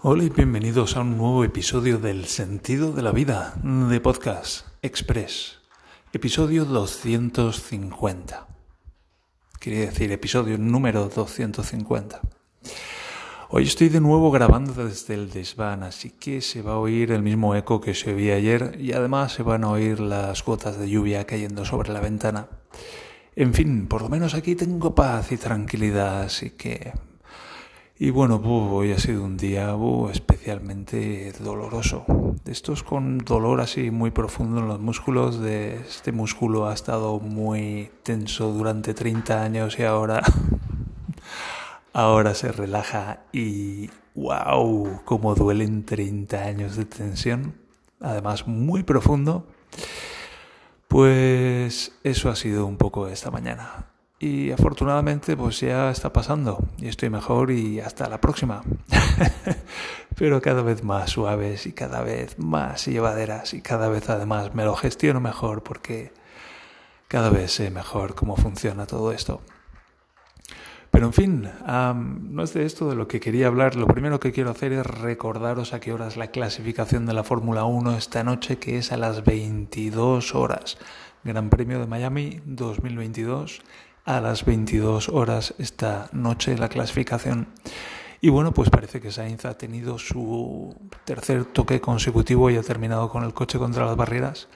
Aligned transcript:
Hola 0.00 0.22
y 0.22 0.28
bienvenidos 0.28 0.96
a 0.96 1.00
un 1.00 1.18
nuevo 1.18 1.42
episodio 1.42 1.98
del 1.98 2.26
Sentido 2.26 2.92
de 2.92 3.02
la 3.02 3.10
Vida 3.10 3.54
de 3.64 4.00
Podcast 4.00 4.64
Express, 4.80 5.58
episodio 6.12 6.64
250. 6.64 8.46
Quería 9.58 9.80
decir 9.80 10.12
episodio 10.12 10.56
número 10.56 11.08
250. 11.08 12.20
Hoy 13.48 13.64
estoy 13.64 13.88
de 13.88 14.00
nuevo 14.00 14.30
grabando 14.30 14.72
desde 14.72 15.14
el 15.14 15.30
desván, 15.30 15.82
así 15.82 16.10
que 16.10 16.42
se 16.42 16.62
va 16.62 16.74
a 16.74 16.78
oír 16.78 17.10
el 17.10 17.24
mismo 17.24 17.56
eco 17.56 17.80
que 17.80 17.94
se 17.94 18.14
oía 18.14 18.36
ayer 18.36 18.76
y 18.78 18.92
además 18.92 19.32
se 19.32 19.42
van 19.42 19.64
a 19.64 19.70
oír 19.70 19.98
las 19.98 20.44
gotas 20.44 20.78
de 20.78 20.88
lluvia 20.88 21.26
cayendo 21.26 21.64
sobre 21.64 21.92
la 21.92 22.00
ventana. 22.00 22.46
En 23.34 23.52
fin, 23.52 23.88
por 23.88 24.02
lo 24.02 24.08
menos 24.08 24.34
aquí 24.34 24.54
tengo 24.54 24.94
paz 24.94 25.32
y 25.32 25.38
tranquilidad, 25.38 26.22
así 26.22 26.50
que 26.50 26.92
y 28.00 28.10
bueno, 28.10 28.40
hoy 28.44 28.92
ha 28.92 28.98
sido 28.98 29.24
un 29.24 29.36
día 29.36 29.74
especialmente 30.12 31.32
doloroso. 31.40 32.04
De 32.44 32.52
estos 32.52 32.84
con 32.84 33.18
dolor 33.18 33.60
así 33.60 33.90
muy 33.90 34.12
profundo 34.12 34.60
en 34.60 34.68
los 34.68 34.78
músculos. 34.78 35.40
De 35.40 35.80
este 35.80 36.12
músculo 36.12 36.68
ha 36.68 36.74
estado 36.74 37.18
muy 37.18 37.90
tenso 38.04 38.52
durante 38.52 38.94
30 38.94 39.42
años 39.42 39.80
y 39.80 39.82
ahora, 39.82 40.22
ahora 41.92 42.34
se 42.34 42.52
relaja 42.52 43.24
y 43.32 43.90
wow, 44.14 45.00
cómo 45.04 45.34
duelen 45.34 45.84
30 45.84 46.40
años 46.40 46.76
de 46.76 46.84
tensión. 46.84 47.54
Además 48.00 48.46
muy 48.46 48.84
profundo. 48.84 49.44
Pues 50.86 51.98
eso 52.04 52.30
ha 52.30 52.36
sido 52.36 52.64
un 52.64 52.76
poco 52.76 53.08
esta 53.08 53.32
mañana 53.32 53.87
y 54.20 54.50
afortunadamente 54.50 55.36
pues 55.36 55.60
ya 55.60 55.90
está 55.90 56.12
pasando 56.12 56.58
y 56.78 56.88
estoy 56.88 57.08
mejor 57.10 57.50
y 57.50 57.80
hasta 57.80 58.08
la 58.08 58.20
próxima. 58.20 58.62
Pero 60.16 60.42
cada 60.42 60.62
vez 60.62 60.82
más 60.82 61.10
suaves 61.10 61.66
y 61.66 61.72
cada 61.72 62.02
vez 62.02 62.38
más 62.38 62.86
llevaderas 62.86 63.54
y 63.54 63.62
cada 63.62 63.88
vez 63.88 64.10
además 64.10 64.54
me 64.54 64.64
lo 64.64 64.74
gestiono 64.74 65.20
mejor 65.20 65.62
porque 65.62 66.12
cada 67.06 67.30
vez 67.30 67.52
sé 67.52 67.70
mejor 67.70 68.14
cómo 68.14 68.36
funciona 68.36 68.86
todo 68.86 69.12
esto. 69.12 69.40
Pero 70.90 71.06
en 71.06 71.12
fin, 71.12 71.50
no 71.66 72.42
es 72.42 72.54
de 72.54 72.64
esto 72.64 72.88
de 72.88 72.96
lo 72.96 73.06
que 73.06 73.20
quería 73.20 73.46
hablar. 73.46 73.76
Lo 73.76 73.86
primero 73.86 74.18
que 74.18 74.32
quiero 74.32 74.50
hacer 74.50 74.72
es 74.72 74.86
recordaros 74.86 75.74
a 75.74 75.80
qué 75.80 75.92
hora 75.92 76.08
es 76.08 76.16
la 76.16 76.28
clasificación 76.28 77.06
de 77.06 77.12
la 77.12 77.24
Fórmula 77.24 77.64
1 77.64 77.96
esta 77.96 78.24
noche, 78.24 78.58
que 78.58 78.78
es 78.78 78.90
a 78.90 78.96
las 78.96 79.22
22 79.22 80.34
horas. 80.34 80.78
Gran 81.24 81.50
Premio 81.50 81.78
de 81.78 81.86
Miami 81.86 82.40
2022 82.46 83.60
a 84.08 84.22
las 84.22 84.46
22 84.46 85.10
horas 85.10 85.52
esta 85.58 86.08
noche 86.12 86.56
la 86.56 86.70
clasificación. 86.70 87.46
Y 88.22 88.30
bueno, 88.30 88.54
pues 88.54 88.70
parece 88.70 89.02
que 89.02 89.12
Sainz 89.12 89.44
ha 89.44 89.58
tenido 89.58 89.98
su 89.98 90.74
tercer 91.04 91.44
toque 91.44 91.82
consecutivo 91.82 92.48
y 92.48 92.56
ha 92.56 92.62
terminado 92.62 93.10
con 93.10 93.22
el 93.22 93.34
coche 93.34 93.58
contra 93.58 93.84
las 93.84 93.96
barreras. 93.96 94.48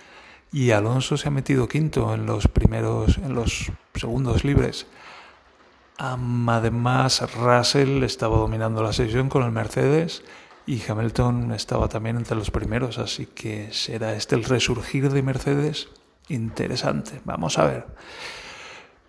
Y 0.52 0.70
Alonso 0.70 1.18
se 1.18 1.28
ha 1.28 1.30
metido 1.30 1.68
quinto 1.68 2.14
en 2.14 2.24
los 2.24 2.48
primeros, 2.48 3.18
en 3.18 3.34
los 3.34 3.70
segundos 3.94 4.42
libres. 4.42 4.86
Además, 5.98 7.22
Russell 7.34 8.02
estaba 8.04 8.38
dominando 8.38 8.82
la 8.82 8.94
sesión 8.94 9.28
con 9.28 9.42
el 9.42 9.52
Mercedes 9.52 10.24
y 10.64 10.80
Hamilton 10.82 11.52
estaba 11.52 11.88
también 11.88 12.16
entre 12.16 12.38
los 12.38 12.50
primeros, 12.50 12.96
así 12.96 13.26
que 13.26 13.70
será 13.70 14.14
este 14.14 14.34
el 14.34 14.44
resurgir 14.44 15.10
de 15.10 15.22
Mercedes. 15.22 15.90
Interesante, 16.28 17.20
vamos 17.26 17.58
a 17.58 17.66
ver. 17.66 17.86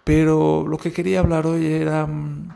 Pero 0.04 0.66
lo 0.68 0.78
que 0.78 0.92
quería 0.92 1.20
hablar 1.20 1.48
hoy 1.48 1.66
era 1.66 2.06
mm, 2.06 2.50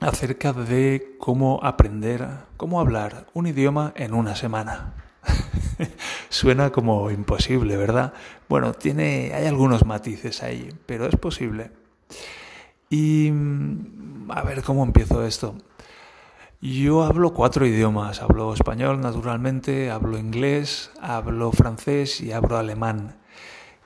acerca 0.00 0.52
de 0.52 1.16
cómo 1.18 1.60
aprender, 1.62 2.26
cómo 2.56 2.80
hablar 2.80 3.26
un 3.34 3.46
idioma 3.46 3.92
en 3.96 4.14
una 4.14 4.34
semana. 4.34 4.94
Suena 6.28 6.70
como 6.70 7.10
imposible, 7.10 7.76
¿verdad? 7.76 8.12
Bueno, 8.48 8.72
tiene, 8.72 9.32
hay 9.34 9.46
algunos 9.46 9.86
matices 9.86 10.42
ahí, 10.42 10.70
pero 10.86 11.06
es 11.06 11.16
posible. 11.16 11.70
Y 12.90 13.30
mm, 13.32 14.30
a 14.30 14.42
ver 14.42 14.62
cómo 14.62 14.84
empiezo 14.84 15.24
esto. 15.24 15.54
Yo 16.60 17.02
hablo 17.02 17.34
cuatro 17.34 17.66
idiomas. 17.66 18.22
Hablo 18.22 18.54
español, 18.54 19.00
naturalmente, 19.00 19.90
hablo 19.90 20.16
inglés, 20.16 20.92
hablo 21.00 21.50
francés 21.50 22.20
y 22.20 22.30
hablo 22.30 22.56
alemán. 22.56 23.16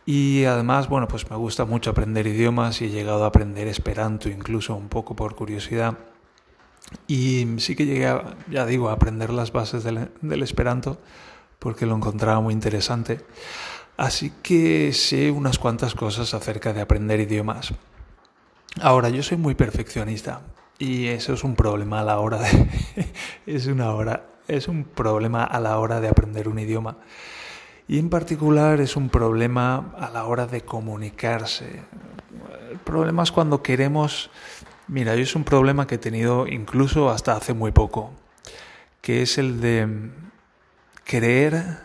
Y 0.06 0.44
además, 0.44 0.88
bueno, 0.88 1.08
pues 1.08 1.28
me 1.28 1.36
gusta 1.36 1.64
mucho 1.64 1.90
aprender 1.90 2.28
idiomas 2.28 2.80
y 2.80 2.84
he 2.84 2.90
llegado 2.90 3.24
a 3.24 3.28
aprender 3.28 3.66
esperanto 3.66 4.28
incluso 4.28 4.76
un 4.76 4.88
poco 4.88 5.16
por 5.16 5.34
curiosidad. 5.34 5.98
Y 7.08 7.46
sí 7.58 7.74
que 7.74 7.86
llegué, 7.86 8.16
ya 8.48 8.64
digo, 8.64 8.88
a 8.88 8.92
aprender 8.92 9.30
las 9.30 9.50
bases 9.50 9.82
del, 9.82 10.10
del 10.22 10.42
esperanto 10.44 11.00
porque 11.58 11.86
lo 11.86 11.96
encontraba 11.96 12.40
muy 12.40 12.54
interesante. 12.54 13.20
Así 13.96 14.32
que 14.42 14.92
sé 14.92 15.32
unas 15.32 15.58
cuantas 15.58 15.94
cosas 15.94 16.34
acerca 16.34 16.72
de 16.72 16.82
aprender 16.82 17.18
idiomas. 17.18 17.74
Ahora, 18.80 19.08
yo 19.08 19.24
soy 19.24 19.38
muy 19.38 19.56
perfeccionista 19.56 20.42
y 20.78 21.06
eso 21.06 21.32
es 21.32 21.42
un 21.42 21.56
problema 21.56 22.00
a 22.00 22.04
la 22.04 22.20
hora 22.20 22.38
de 22.38 22.68
es 23.46 23.66
una 23.66 23.92
hora 23.92 24.26
es 24.48 24.68
un 24.68 24.84
problema 24.84 25.42
a 25.44 25.58
la 25.60 25.78
hora 25.78 26.00
de 26.00 26.08
aprender 26.08 26.48
un 26.48 26.58
idioma 26.58 26.98
y 27.88 27.98
en 27.98 28.10
particular 28.10 28.80
es 28.80 28.96
un 28.96 29.08
problema 29.08 29.94
a 29.98 30.10
la 30.10 30.24
hora 30.24 30.46
de 30.46 30.62
comunicarse. 30.62 31.82
El 32.70 32.78
problema 32.78 33.22
es 33.22 33.32
cuando 33.32 33.62
queremos, 33.62 34.30
mira, 34.88 35.14
yo 35.14 35.22
es 35.22 35.36
un 35.36 35.44
problema 35.44 35.86
que 35.86 35.96
he 35.96 35.98
tenido 35.98 36.46
incluso 36.46 37.10
hasta 37.10 37.36
hace 37.36 37.54
muy 37.54 37.70
poco, 37.70 38.10
que 39.00 39.22
es 39.22 39.38
el 39.38 39.60
de 39.60 40.10
creer 41.04 41.78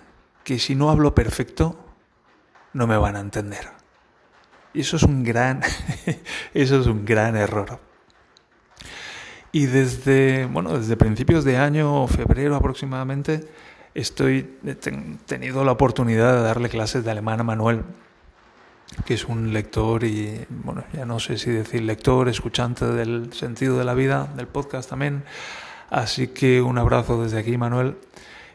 que 0.43 0.57
si 0.57 0.75
no 0.75 0.89
hablo 0.89 1.13
perfecto, 1.13 1.77
no 2.73 2.87
me 2.87 2.97
van 2.97 3.15
a 3.15 3.19
entender. 3.19 3.69
Y 4.73 4.81
eso 4.81 4.95
es 4.95 5.03
un 5.03 5.23
gran, 5.23 5.61
eso 6.53 6.79
es 6.79 6.87
un 6.87 7.05
gran 7.05 7.35
error. 7.35 7.79
Y 9.51 9.65
desde, 9.65 10.45
bueno, 10.45 10.77
desde 10.77 10.95
principios 10.95 11.43
de 11.43 11.57
año, 11.57 12.07
febrero 12.07 12.55
aproximadamente, 12.55 13.47
estoy 13.93 14.57
he 14.65 14.75
tenido 14.75 15.63
la 15.63 15.71
oportunidad 15.71 16.35
de 16.35 16.41
darle 16.41 16.69
clases 16.69 17.03
de 17.03 17.11
alemán 17.11 17.39
a 17.39 17.43
Manuel, 17.43 17.83
que 19.05 19.13
es 19.13 19.25
un 19.25 19.53
lector 19.53 20.03
y, 20.03 20.45
bueno, 20.49 20.83
ya 20.93 21.05
no 21.05 21.19
sé 21.19 21.37
si 21.37 21.49
decir 21.51 21.81
lector, 21.83 22.27
escuchante 22.29 22.85
del 22.85 23.33
sentido 23.33 23.77
de 23.77 23.85
la 23.85 23.93
vida, 23.93 24.29
del 24.35 24.47
podcast 24.47 24.89
también. 24.89 25.23
Así 25.89 26.27
que 26.27 26.61
un 26.61 26.77
abrazo 26.77 27.21
desde 27.21 27.39
aquí, 27.39 27.57
Manuel. 27.57 27.95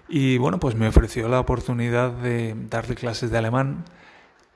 Y 0.09 0.39
bueno, 0.39 0.59
pues 0.61 0.75
me 0.75 0.89
ofreció 0.89 1.29
la 1.29 1.41
oportunidad 1.41 2.11
de 2.11 2.55
darle 2.71 2.95
clases 2.95 3.31
de 3.31 3.39
alemán. 3.39 3.85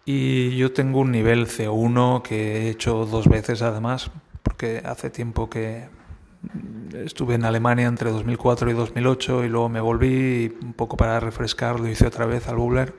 Y 0.04 0.56
yo 0.56 0.72
tengo 0.72 1.00
un 1.00 1.12
nivel 1.12 1.47
C1 1.47 2.22
que 2.22 2.56
he 2.58 2.70
hecho 2.70 3.06
dos 3.06 3.28
veces 3.28 3.62
además, 3.62 4.10
porque 4.42 4.82
hace 4.84 5.10
tiempo 5.10 5.50
que 5.50 5.88
estuve 6.94 7.34
en 7.34 7.44
Alemania 7.44 7.86
entre 7.86 8.10
2004 8.10 8.70
y 8.70 8.74
2008 8.74 9.44
y 9.44 9.48
luego 9.48 9.68
me 9.68 9.80
volví 9.80 10.56
un 10.62 10.72
poco 10.72 10.96
para 10.96 11.20
refrescar, 11.20 11.80
lo 11.80 11.88
hice 11.88 12.06
otra 12.06 12.26
vez 12.26 12.48
al 12.48 12.56
Bubler. 12.56 12.94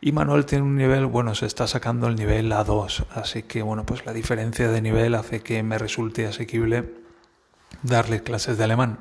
Y 0.00 0.12
Manuel 0.12 0.46
tiene 0.46 0.64
un 0.64 0.76
nivel, 0.76 1.06
bueno, 1.06 1.34
se 1.34 1.44
está 1.46 1.66
sacando 1.66 2.06
el 2.06 2.16
nivel 2.16 2.50
A2, 2.52 3.04
así 3.14 3.42
que 3.42 3.62
bueno, 3.62 3.84
pues 3.84 4.06
la 4.06 4.14
diferencia 4.14 4.68
de 4.68 4.80
nivel 4.80 5.14
hace 5.14 5.40
que 5.40 5.62
me 5.62 5.76
resulte 5.76 6.26
asequible 6.26 6.94
darle 7.82 8.22
clases 8.22 8.56
de 8.56 8.64
alemán. 8.64 9.00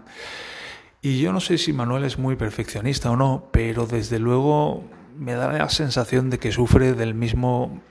Y 1.02 1.22
yo 1.22 1.32
no 1.32 1.40
sé 1.40 1.58
si 1.58 1.72
Manuel 1.72 2.04
es 2.04 2.18
muy 2.18 2.36
perfeccionista 2.36 3.10
o 3.12 3.16
no, 3.16 3.48
pero 3.54 3.86
desde 3.86 4.20
luego 4.20 4.84
me 5.18 5.34
da 5.34 5.52
la 5.52 5.70
sensación 5.70 6.30
de 6.30 6.40
que 6.40 6.52
sufre 6.52 6.94
del 6.94 7.14
mismo 7.14 7.82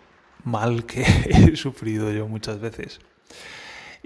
mal 0.44 0.84
que 0.84 1.02
he 1.30 1.56
sufrido 1.56 2.12
yo 2.12 2.28
muchas 2.28 2.60
veces. 2.60 3.00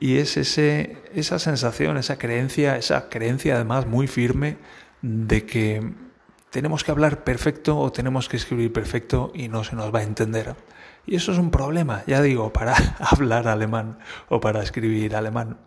Y 0.02 0.18
es 0.18 0.36
ese, 0.36 0.96
esa 1.14 1.38
sensación, 1.38 1.96
esa 1.96 2.18
creencia, 2.18 2.76
esa 2.76 3.08
creencia 3.08 3.54
además 3.54 3.86
muy 3.86 4.08
firme 4.08 4.56
de 5.00 5.47
que 5.47 5.92
tenemos 6.50 6.82
que 6.82 6.91
hablar 6.91 7.22
perfecto 7.22 7.78
o 7.78 7.92
tenemos 7.92 8.28
que 8.28 8.36
escribir 8.36 8.72
perfecto 8.72 9.30
y 9.32 9.47
no 9.47 9.62
se 9.62 9.77
nos 9.77 9.94
va 9.94 10.00
a 10.00 10.03
entender. 10.03 10.56
Y 11.06 11.15
eso 11.15 11.30
es 11.30 11.38
un 11.38 11.53
problema, 11.53 12.03
ya 12.09 12.21
digo, 12.21 12.53
para 12.53 12.74
hablar 12.98 13.47
alemán 13.47 14.00
o 14.28 14.41
para 14.41 14.65
escribir 14.65 15.15
alemán. 15.15 15.59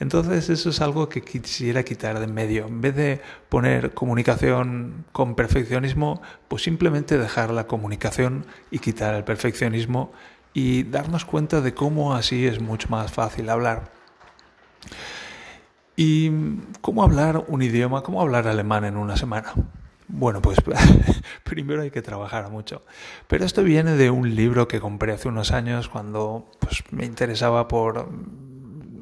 Entonces 0.00 0.50
eso 0.50 0.70
es 0.70 0.80
algo 0.80 1.08
que 1.08 1.22
quisiera 1.22 1.84
quitar 1.84 2.18
de 2.18 2.24
en 2.24 2.34
medio. 2.34 2.66
En 2.66 2.80
vez 2.80 2.96
de 2.96 3.20
poner 3.48 3.94
comunicación 3.94 5.04
con 5.12 5.36
perfeccionismo, 5.36 6.22
pues 6.48 6.62
simplemente 6.62 7.18
dejar 7.18 7.52
la 7.52 7.68
comunicación 7.68 8.46
y 8.72 8.80
quitar 8.80 9.14
el 9.14 9.22
perfeccionismo 9.22 10.10
y 10.56 10.84
darnos 10.84 11.26
cuenta 11.26 11.60
de 11.60 11.74
cómo 11.74 12.14
así 12.14 12.46
es 12.46 12.62
mucho 12.62 12.88
más 12.88 13.12
fácil 13.12 13.50
hablar. 13.50 13.90
¿Y 15.96 16.30
cómo 16.80 17.02
hablar 17.02 17.44
un 17.48 17.60
idioma, 17.60 18.02
cómo 18.02 18.22
hablar 18.22 18.48
alemán 18.48 18.86
en 18.86 18.96
una 18.96 19.18
semana? 19.18 19.52
Bueno, 20.08 20.40
pues 20.40 20.56
primero 21.44 21.82
hay 21.82 21.90
que 21.90 22.00
trabajar 22.00 22.48
mucho. 22.48 22.80
Pero 23.28 23.44
esto 23.44 23.62
viene 23.62 23.96
de 23.96 24.08
un 24.08 24.34
libro 24.34 24.66
que 24.66 24.80
compré 24.80 25.12
hace 25.12 25.28
unos 25.28 25.52
años 25.52 25.90
cuando 25.90 26.50
pues, 26.58 26.84
me 26.90 27.04
interesaba 27.04 27.68
por 27.68 28.08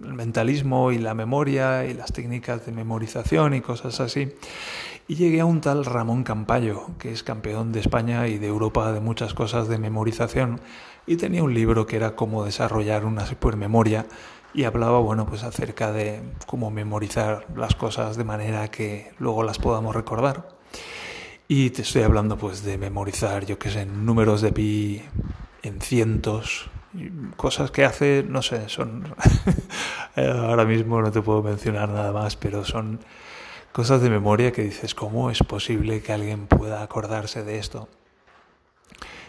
el 0.02 0.12
mentalismo 0.12 0.90
y 0.90 0.98
la 0.98 1.14
memoria 1.14 1.84
y 1.84 1.94
las 1.94 2.12
técnicas 2.12 2.66
de 2.66 2.72
memorización 2.72 3.54
y 3.54 3.60
cosas 3.60 4.00
así. 4.00 4.34
Y 5.06 5.16
llegué 5.16 5.40
a 5.40 5.44
un 5.44 5.60
tal 5.60 5.84
Ramón 5.84 6.24
Campayo, 6.24 6.86
que 6.98 7.12
es 7.12 7.22
campeón 7.22 7.72
de 7.72 7.80
España 7.80 8.26
y 8.26 8.38
de 8.38 8.46
Europa 8.46 8.90
de 8.92 9.00
muchas 9.00 9.34
cosas 9.34 9.68
de 9.68 9.76
memorización, 9.76 10.60
y 11.06 11.16
tenía 11.16 11.42
un 11.42 11.52
libro 11.52 11.86
que 11.86 11.96
era 11.96 12.16
cómo 12.16 12.44
desarrollar 12.44 13.04
una 13.04 13.26
supermemoria 13.26 14.06
y 14.54 14.64
hablaba, 14.64 15.00
bueno, 15.00 15.26
pues 15.26 15.42
acerca 15.42 15.92
de 15.92 16.22
cómo 16.46 16.70
memorizar 16.70 17.46
las 17.54 17.74
cosas 17.74 18.16
de 18.16 18.24
manera 18.24 18.70
que 18.70 19.12
luego 19.18 19.42
las 19.42 19.58
podamos 19.58 19.94
recordar. 19.94 20.48
Y 21.48 21.70
te 21.70 21.82
estoy 21.82 22.02
hablando 22.02 22.38
pues 22.38 22.64
de 22.64 22.78
memorizar, 22.78 23.44
yo 23.44 23.58
qué 23.58 23.70
sé, 23.70 23.84
números 23.84 24.40
de 24.40 24.52
pi 24.52 25.02
en 25.62 25.82
cientos, 25.82 26.70
cosas 27.36 27.70
que 27.70 27.84
hace, 27.84 28.24
no 28.26 28.40
sé, 28.40 28.70
son... 28.70 29.14
ahora 30.16 30.64
mismo 30.64 31.02
no 31.02 31.10
te 31.10 31.20
puedo 31.20 31.42
mencionar 31.42 31.90
nada 31.90 32.12
más, 32.12 32.36
pero 32.36 32.64
son 32.64 33.00
cosas 33.74 34.00
de 34.00 34.08
memoria 34.08 34.52
que 34.52 34.62
dices, 34.62 34.94
¿cómo 34.94 35.30
es 35.32 35.40
posible 35.42 36.00
que 36.00 36.12
alguien 36.12 36.46
pueda 36.46 36.84
acordarse 36.84 37.42
de 37.42 37.58
esto? 37.58 37.88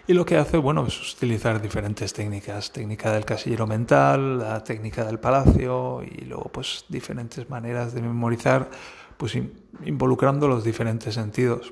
Y 0.05 0.13
lo 0.13 0.23
que 0.23 0.37
hace, 0.37 0.57
bueno, 0.57 0.85
es 0.85 1.13
utilizar 1.15 1.59
diferentes 1.59 2.13
técnicas, 2.13 2.71
técnica 2.71 3.11
del 3.11 3.25
casillero 3.25 3.65
mental, 3.65 4.37
la 4.37 4.63
técnica 4.63 5.03
del 5.03 5.19
palacio 5.19 6.03
y 6.03 6.25
luego 6.25 6.51
pues 6.53 6.85
diferentes 6.89 7.49
maneras 7.49 7.95
de 7.95 8.03
memorizar, 8.03 8.69
pues 9.17 9.35
involucrando 9.83 10.47
los 10.47 10.63
diferentes 10.63 11.15
sentidos. 11.15 11.71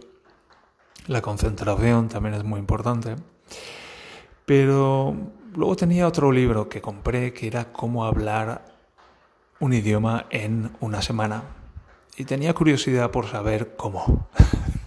La 1.06 1.22
concentración 1.22 2.10
también 2.10 2.34
es 2.34 2.44
muy 2.44 2.60
importante. 2.60 3.18
Pero 4.48 5.16
luego 5.54 5.76
tenía 5.76 6.08
otro 6.08 6.32
libro 6.32 6.70
que 6.70 6.82
compré 6.82 7.34
que 7.34 7.46
era 7.46 7.72
cómo 7.72 8.04
hablar 8.04 8.66
un 9.60 9.74
idioma 9.74 10.26
en 10.32 10.72
una 10.80 11.04
semana. 11.04 11.44
Y 12.16 12.26
tenía 12.26 12.54
curiosidad 12.54 13.10
por 13.10 13.28
saber 13.28 13.76
cómo. 13.76 14.28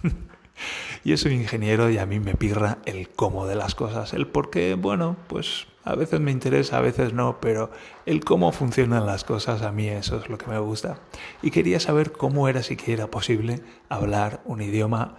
Yo 1.03 1.17
soy 1.17 1.33
ingeniero 1.33 1.89
y 1.89 1.97
a 1.97 2.05
mí 2.05 2.19
me 2.19 2.35
pirra 2.35 2.77
el 2.85 3.09
cómo 3.09 3.45
de 3.45 3.55
las 3.55 3.75
cosas. 3.75 4.13
El 4.13 4.27
por 4.27 4.49
qué, 4.49 4.75
bueno, 4.75 5.17
pues 5.27 5.67
a 5.83 5.95
veces 5.95 6.21
me 6.21 6.31
interesa, 6.31 6.77
a 6.77 6.81
veces 6.81 7.13
no, 7.13 7.39
pero 7.41 7.69
el 8.05 8.23
cómo 8.23 8.51
funcionan 8.53 9.05
las 9.05 9.25
cosas, 9.25 9.61
a 9.61 9.71
mí 9.71 9.87
eso 9.89 10.17
es 10.19 10.29
lo 10.29 10.37
que 10.37 10.47
me 10.47 10.59
gusta. 10.59 10.99
Y 11.41 11.51
quería 11.51 11.81
saber 11.81 12.13
cómo 12.13 12.47
era 12.47 12.63
siquiera 12.63 13.07
posible 13.07 13.61
hablar 13.89 14.41
un 14.45 14.61
idioma 14.61 15.17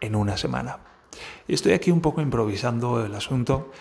en 0.00 0.16
una 0.16 0.36
semana. 0.36 0.80
Estoy 1.46 1.72
aquí 1.72 1.90
un 1.90 2.02
poco 2.02 2.20
improvisando 2.20 3.04
el 3.04 3.14
asunto, 3.14 3.72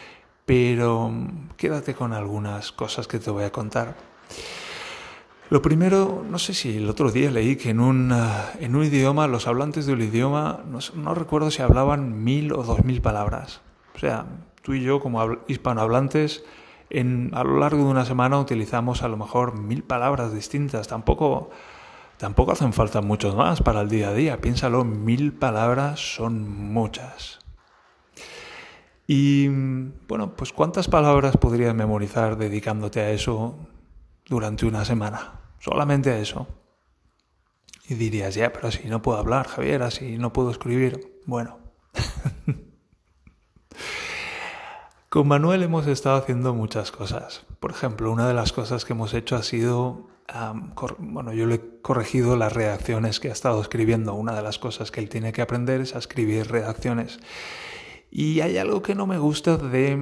pero 0.46 1.12
quédate 1.58 1.96
con 1.96 2.14
algunas 2.14 2.72
cosas 2.72 3.08
que 3.08 3.20
te 3.20 3.30
voy 3.30 3.44
a 3.44 3.52
contar. 3.52 3.96
Lo 5.50 5.62
primero, 5.62 6.26
no 6.30 6.40
sé 6.40 6.54
si 6.54 6.76
el 6.76 6.90
otro 6.90 7.10
día 7.10 7.32
leí 7.32 7.56
que 7.56 7.70
en 7.70 7.80
un, 7.80 8.14
en 8.60 8.76
un 8.76 8.84
idioma, 8.84 9.28
los 9.28 9.48
hablantes 9.48 9.86
del 9.86 10.02
idioma, 10.02 10.64
no, 10.96 11.14
recuerdo 11.14 11.52
si 11.52 11.62
hablaban 11.62 12.24
mil 12.26 12.52
o 12.52 12.64
dos 12.64 12.84
mil 12.84 13.02
palabras. 13.02 13.62
O 13.96 14.00
sea, 14.00 14.26
tú 14.62 14.74
y 14.74 14.84
yo 14.84 15.00
como 15.00 15.38
hispanohablantes, 15.48 16.44
en, 16.90 17.32
a 17.34 17.46
lo 17.46 17.60
largo 17.60 17.86
de 17.86 17.90
una 17.90 18.04
semana 18.04 18.40
utilizamos 18.40 19.04
a 19.04 19.08
lo 19.08 19.16
mejor 19.16 19.58
mil 19.58 19.84
palabras 19.84 20.34
distintas. 20.34 20.90
Tampoco, 20.90 21.50
tampoco 22.18 22.52
hacen 22.52 22.74
falta 22.74 23.00
muchos 23.00 23.34
más 23.34 23.62
para 23.62 23.80
el 23.82 23.90
día 23.90 24.10
a 24.10 24.14
día. 24.14 24.42
Piénsalo, 24.42 24.84
mil 24.84 25.32
palabras 25.32 26.16
son 26.16 26.74
muchas. 26.74 27.40
Y 29.08 29.48
bueno, 30.10 30.34
pues 30.36 30.52
¿cuántas 30.52 30.90
palabras 30.90 31.38
podrías 31.38 31.74
memorizar 31.74 32.38
dedicándote 32.38 33.00
a 33.00 33.12
eso 33.12 33.56
durante 34.28 34.66
una 34.66 34.86
semana? 34.86 35.42
Solamente 35.60 36.22
eso. 36.22 36.48
Y 37.90 37.96
dirías, 37.96 38.36
ya, 38.36 38.52
pero 38.52 38.68
así 38.68 38.88
no 38.88 39.02
puedo 39.02 39.18
hablar, 39.18 39.48
Javier, 39.48 39.82
así 39.84 40.18
no 40.18 40.34
puedo 40.34 40.52
escribir. 40.52 41.22
Bueno. 41.26 41.60
Con 45.10 45.28
Manuel 45.28 45.64
hemos 45.64 45.88
estado 45.88 46.18
haciendo 46.18 46.54
muchas 46.54 46.92
cosas. 46.92 47.46
Por 47.62 47.72
ejemplo, 47.72 48.12
una 48.12 48.28
de 48.28 48.34
las 48.34 48.52
cosas 48.52 48.84
que 48.84 48.92
hemos 48.92 49.14
hecho 49.14 49.38
ha 49.38 49.44
sido, 49.44 50.10
bueno, 51.00 51.32
yo 51.32 51.46
le 51.46 51.56
he 51.56 51.82
corregido 51.82 52.36
las 52.36 52.52
redacciones 52.52 53.22
que 53.22 53.30
ha 53.30 53.32
estado 53.32 53.62
escribiendo. 53.62 54.14
Una 54.16 54.36
de 54.36 54.42
las 54.42 54.60
cosas 54.60 54.92
que 54.92 55.00
él 55.00 55.08
tiene 55.08 55.32
que 55.32 55.42
aprender 55.42 55.80
es 55.80 55.96
a 55.96 56.00
escribir 56.00 56.52
redacciones. 56.52 57.20
Y 58.12 58.42
hay 58.42 58.58
algo 58.58 58.82
que 58.82 58.96
no 58.96 59.08
me 59.08 59.18
gusta 59.18 59.56
de, 59.56 59.98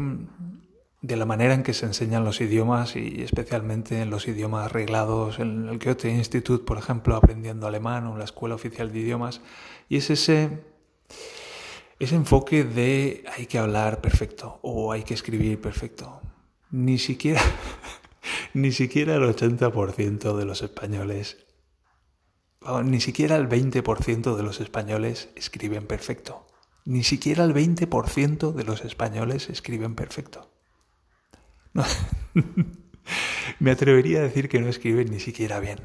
de 1.05 1.17
la 1.17 1.25
manera 1.25 1.53
en 1.53 1.61
que 1.61 1.75
se 1.75 1.85
enseñan 1.85 2.25
los 2.25 2.41
idiomas 2.41 2.95
y 2.95 3.21
especialmente 3.21 4.01
en 4.01 4.09
los 4.09 4.27
idiomas 4.27 4.65
arreglados, 4.65 5.37
en 5.37 5.69
el 5.69 5.77
Goethe 5.77 6.09
Institute, 6.09 6.65
por 6.65 6.79
ejemplo, 6.79 7.15
aprendiendo 7.15 7.67
alemán 7.67 8.07
o 8.07 8.13
en 8.13 8.19
la 8.19 8.25
Escuela 8.25 8.55
Oficial 8.55 8.91
de 8.91 8.99
Idiomas, 8.99 9.41
y 9.87 9.97
es 9.97 10.09
ese, 10.09 10.63
ese 11.99 12.15
enfoque 12.15 12.63
de 12.63 13.23
hay 13.37 13.45
que 13.45 13.59
hablar 13.59 14.01
perfecto 14.01 14.59
o 14.63 14.91
hay 14.91 15.03
que 15.03 15.13
escribir 15.13 15.61
perfecto. 15.61 16.21
Ni 16.71 16.97
siquiera, 16.97 17.41
ni 18.55 18.71
siquiera 18.71 19.13
el 19.13 19.23
80% 19.23 20.35
de 20.35 20.45
los 20.45 20.63
españoles, 20.63 21.45
ni 22.83 22.99
siquiera 22.99 23.35
el 23.35 23.47
20% 23.47 24.35
de 24.35 24.43
los 24.43 24.59
españoles 24.59 25.29
escriben 25.35 25.85
perfecto. 25.85 26.47
Ni 26.83 27.03
siquiera 27.03 27.43
el 27.43 27.53
20% 27.53 28.53
de 28.53 28.63
los 28.63 28.83
españoles 28.83 29.51
escriben 29.51 29.93
perfecto. 29.93 30.54
Me 33.59 33.71
atrevería 33.71 34.19
a 34.19 34.23
decir 34.23 34.49
que 34.49 34.59
no 34.59 34.67
escriben 34.67 35.11
ni 35.11 35.19
siquiera 35.19 35.59
bien. 35.59 35.79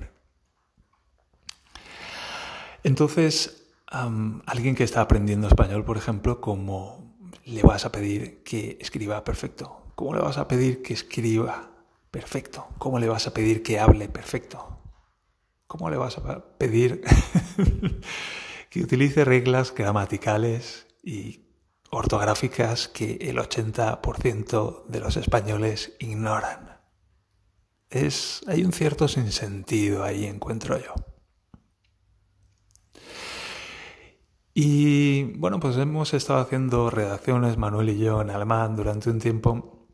Entonces, 2.83 3.67
alguien 3.87 4.75
que 4.75 4.85
está 4.85 5.03
aprendiendo 5.03 5.49
español, 5.49 5.85
por 5.85 5.97
ejemplo, 5.97 6.41
¿cómo 6.41 7.15
le 7.45 7.63
vas 7.63 7.85
a 7.85 7.93
pedir 7.93 8.43
que 8.43 8.79
escriba 8.81 9.23
perfecto? 9.25 9.93
¿Cómo 9.95 10.15
le 10.15 10.21
vas 10.21 10.39
a 10.39 10.49
pedir 10.49 10.83
que 10.83 10.95
escriba 10.95 11.71
perfecto? 12.11 12.69
¿Cómo 12.79 12.99
le 12.99 13.09
vas 13.09 13.27
a 13.27 13.35
pedir 13.35 13.63
que 13.63 13.79
hable 13.79 14.09
perfecto? 14.09 14.79
¿Cómo 15.67 15.91
le 15.91 15.97
vas 15.97 16.19
a 16.19 16.45
pedir 16.57 17.03
que 18.71 18.83
utilice 18.83 19.25
reglas 19.25 19.75
gramaticales 19.75 20.87
y 21.03 21.50
ortográficas 21.91 22.89
que 22.89 23.19
el 23.21 23.39
80% 23.39 24.87
de 24.87 25.01
los 25.01 25.17
españoles 25.17 25.97
ignoran. 25.99 26.79
Es, 27.91 28.43
hay 28.47 28.65
un 28.65 28.73
cierto 28.73 29.09
sinsentido 29.09 30.05
ahí, 30.05 30.25
encuentro 30.25 30.79
yo. 30.79 30.95
Y 34.55 35.25
bueno, 35.39 35.59
pues 35.59 35.77
hemos 35.77 36.15
estado 36.15 36.41
haciendo 36.41 36.91
redacciones, 36.91 37.57
Manuel 37.57 37.91
y 37.91 37.99
yo, 37.99 38.21
en 38.21 38.31
alemán 38.31 38.77
durante 38.77 39.11
un 39.11 39.19
tiempo. 39.19 39.89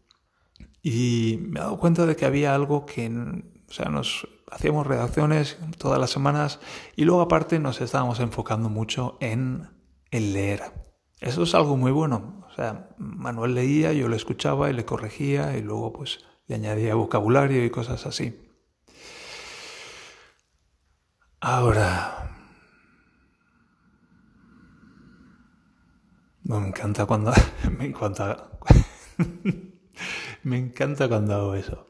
Y 0.83 1.39
me 1.49 1.61
he 1.61 1.63
dado 1.63 1.79
cuenta 1.79 2.07
de 2.07 2.17
que 2.17 2.27
había 2.27 2.55
algo 2.55 2.87
que, 2.87 3.09
o 3.09 3.73
sea, 3.73 3.87
nos 3.87 4.29
hacíamos 4.51 4.87
redacciones 4.87 5.59
todas 5.79 5.99
las 5.99 6.11
semanas 6.11 6.61
y 6.95 7.05
luego 7.05 7.23
aparte 7.23 7.59
nos 7.59 7.81
estábamos 7.81 8.21
enfocando 8.21 8.69
mucho 8.69 9.17
en 9.21 9.69
el 10.11 10.33
leer. 10.33 10.86
Eso 11.21 11.43
es 11.45 11.55
algo 11.55 11.77
muy 11.77 11.93
bueno. 11.93 12.45
O 12.49 12.55
sea, 12.55 12.91
Manuel 12.99 13.55
leía, 13.55 13.93
yo 13.93 14.09
le 14.09 14.17
escuchaba 14.17 14.71
y 14.71 14.73
le 14.73 14.85
corregía 14.85 15.57
y 15.57 15.63
luego 15.63 15.93
pues 15.93 16.21
le 16.47 16.55
añadía 16.57 16.95
vocabulario 16.95 17.65
y 17.65 17.71
cosas 17.71 18.07
así. 18.07 18.43
Ahora, 21.41 22.27
me 26.45 26.57
encanta 26.57 27.07
cuando 27.07 27.33
me 27.79 27.87
encanta 27.87 28.51
me 30.45 30.59
encanta 30.59 31.09
cuando 31.09 31.35
hago 31.35 31.55
eso. 31.55 31.87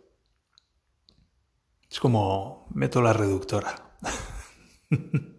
Es 1.90 2.00
como 2.00 2.68
meto 2.74 3.00
la 3.02 3.12
reductora. 3.12 3.96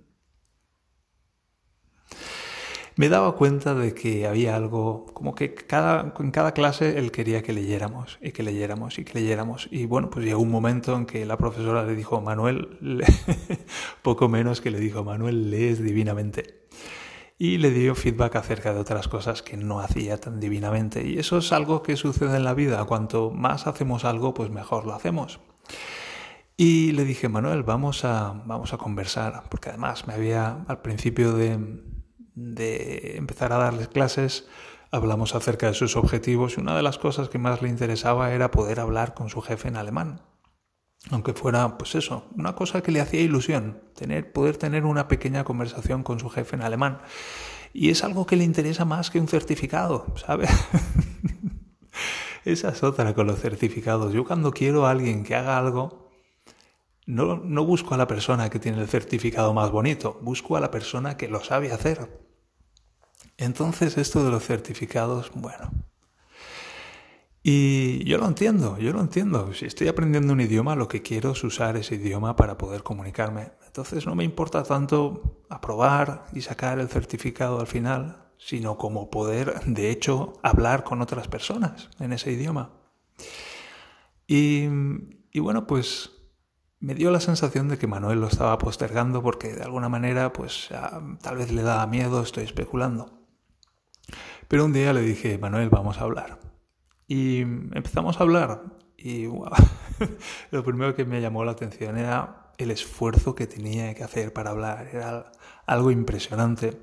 me 2.98 3.10
daba 3.10 3.36
cuenta 3.36 3.76
de 3.76 3.94
que 3.94 4.28
había 4.28 4.56
algo, 4.56 5.06
como 5.14 5.36
que 5.36 5.54
cada, 5.54 6.14
en 6.20 6.32
cada 6.32 6.54
clase 6.54 6.98
él 6.98 7.12
quería 7.12 7.44
que 7.44 7.54
leyéramos 7.54 8.18
y 8.22 8.32
que 8.32 8.42
leyéramos 8.42 8.98
y 8.98 9.06
que 9.06 9.14
leyéramos. 9.14 9.68
Y 9.72 9.86
bueno, 9.86 10.10
pues 10.10 10.26
llegó 10.26 10.42
un 10.42 10.50
momento 10.50 10.96
en 10.96 11.06
que 11.06 11.24
la 11.26 11.38
profesora 11.38 11.84
le 11.86 11.96
dijo, 11.96 12.22
Manuel, 12.22 12.70
poco 14.02 14.28
menos 14.30 14.62
que 14.62 14.72
le 14.72 14.80
dijo, 14.80 15.04
Manuel, 15.04 15.52
lees 15.52 15.82
divinamente. 15.82 16.66
Y 17.38 17.60
le 17.60 17.70
dio 17.70 17.94
feedback 17.94 18.36
acerca 18.36 18.74
de 18.74 18.80
otras 18.80 19.08
cosas 19.08 19.44
que 19.44 19.58
no 19.58 19.80
hacía 19.80 20.20
tan 20.20 20.40
divinamente. 20.40 21.08
Y 21.08 21.20
eso 21.20 21.38
es 21.38 21.54
algo 21.54 21.84
que 21.84 21.96
sucede 21.98 22.36
en 22.36 22.44
la 22.44 22.56
vida. 22.56 22.84
Cuanto 22.86 23.30
más 23.30 23.68
hacemos 23.68 24.06
algo, 24.06 24.34
pues 24.34 24.50
mejor 24.50 24.88
lo 24.88 24.96
hacemos. 24.96 25.40
Y 26.58 26.94
le 26.94 27.06
dije, 27.06 27.30
Manuel, 27.30 27.62
vamos 27.62 28.04
a, 28.06 28.42
vamos 28.48 28.74
a 28.74 28.80
conversar, 28.80 29.44
porque 29.52 29.70
además 29.70 30.08
me 30.08 30.16
había, 30.16 30.64
al 30.68 30.82
principio 30.82 31.34
de, 31.34 31.60
de 32.38 33.18
empezar 33.18 33.52
a 33.52 33.58
darles 33.58 33.88
clases, 33.88 34.46
hablamos 34.92 35.34
acerca 35.34 35.68
de 35.68 35.74
sus 35.74 35.96
objetivos 35.96 36.56
y 36.56 36.62
una 36.62 36.76
de 36.76 36.84
las 36.84 37.00
cosas 37.00 37.30
que 37.30 37.40
más 37.40 37.64
le 37.64 37.70
interesaba 37.70 38.32
era 38.32 38.52
poder 38.52 38.80
hablar 38.80 39.16
con 39.16 39.30
su 39.30 39.42
jefe 39.42 39.68
en 39.70 39.76
alemán. 39.76 40.22
aunque 41.10 41.34
fuera, 41.34 41.78
pues 41.78 41.96
eso, 41.96 42.26
una 42.36 42.54
cosa 42.54 42.84
que 42.84 42.92
le 42.92 43.02
hacía 43.02 43.22
ilusión, 43.22 43.82
tener, 43.96 44.32
poder 44.32 44.58
tener 44.58 44.86
una 44.86 45.08
pequeña 45.08 45.44
conversación 45.46 46.04
con 46.04 46.20
su 46.20 46.30
jefe 46.30 46.56
en 46.56 46.62
alemán. 46.62 47.00
Y 47.74 47.90
es 47.90 48.04
algo 48.04 48.28
que 48.28 48.36
le 48.36 48.44
interesa 48.44 48.86
más 48.86 49.10
que 49.10 49.20
un 49.20 49.28
certificado, 49.28 50.06
¿sabe? 50.16 50.48
Esa 52.46 52.70
es 52.70 52.84
otra 52.84 53.14
con 53.16 53.28
los 53.28 53.40
certificados. 53.40 54.14
Yo 54.14 54.26
cuando 54.26 54.52
quiero 54.52 54.86
a 54.86 54.92
alguien 54.92 55.24
que 55.24 55.36
haga 55.36 55.58
algo, 55.58 56.12
no, 57.06 57.38
no 57.38 57.66
busco 57.66 57.96
a 57.96 57.98
la 57.98 58.08
persona 58.08 58.50
que 58.50 58.60
tiene 58.60 58.82
el 58.82 58.88
certificado 58.88 59.54
más 59.54 59.72
bonito, 59.72 60.20
busco 60.22 60.56
a 60.58 60.60
la 60.60 60.72
persona 60.72 61.18
que 61.18 61.30
lo 61.30 61.44
sabe 61.44 61.72
hacer. 61.72 62.27
Entonces 63.38 63.98
esto 63.98 64.24
de 64.24 64.32
los 64.32 64.44
certificados, 64.44 65.32
bueno, 65.36 65.72
y 67.50 68.04
yo 68.04 68.18
lo 68.18 68.28
entiendo, 68.28 68.78
yo 68.78 68.92
lo 68.92 69.00
entiendo. 69.00 69.54
Si 69.54 69.64
estoy 69.64 69.88
aprendiendo 69.88 70.34
un 70.34 70.42
idioma, 70.42 70.76
lo 70.76 70.90
que 70.90 71.02
quiero 71.02 71.32
es 71.32 71.42
usar 71.46 71.78
ese 71.78 71.96
idioma 71.96 72.36
para 72.36 72.58
poder 72.58 72.84
comunicarme. 72.84 73.52
Entonces 73.66 74.06
no 74.06 74.16
me 74.16 74.26
importa 74.26 74.64
tanto 74.64 75.46
aprobar 75.50 76.26
y 76.34 76.42
sacar 76.42 76.78
el 76.78 76.90
certificado 76.90 77.62
al 77.62 77.68
final, 77.68 78.26
sino 78.38 78.78
como 78.78 79.10
poder, 79.10 79.62
de 79.66 79.92
hecho, 79.92 80.34
hablar 80.44 80.84
con 80.84 81.02
otras 81.02 81.30
personas 81.30 81.90
en 82.02 82.12
ese 82.12 82.34
idioma. 82.34 82.74
Y, 84.28 84.68
y 85.32 85.40
bueno, 85.40 85.68
pues 85.68 86.12
me 86.82 86.96
dio 86.96 87.12
la 87.12 87.22
sensación 87.22 87.70
de 87.70 87.78
que 87.78 87.88
Manuel 87.88 88.20
lo 88.20 88.28
estaba 88.28 88.58
postergando 88.58 89.24
porque 89.24 89.54
de 89.54 89.64
alguna 89.64 89.88
manera, 89.88 90.34
pues 90.34 90.68
tal 91.22 91.38
vez 91.38 91.54
le 91.54 91.62
daba 91.62 91.88
miedo, 91.88 92.22
estoy 92.22 92.44
especulando. 92.44 93.17
Pero 94.48 94.66
un 94.66 94.74
día 94.74 94.94
le 94.94 95.02
dije, 95.02 95.38
Manuel, 95.38 95.70
vamos 95.70 95.98
a 95.98 96.02
hablar. 96.02 96.40
Y 97.08 97.42
empezamos 97.42 98.20
a 98.20 98.24
hablar 98.24 98.64
y 98.98 99.26
lo 100.52 100.64
primero 100.64 100.96
que 100.96 101.06
me 101.06 101.22
llamó 101.22 101.46
la 101.46 101.52
atención 101.52 101.98
era 101.98 102.52
el 102.58 102.72
esfuerzo 102.72 103.36
que 103.36 103.48
tenía 103.48 103.94
que 103.94 104.04
hacer 104.04 104.34
para 104.34 104.50
hablar, 104.50 104.90
era 104.92 105.32
algo 105.66 105.92
impresionante. 105.92 106.78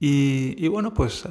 Y, 0.00 0.68
bueno, 0.68 0.94
pues 0.94 1.24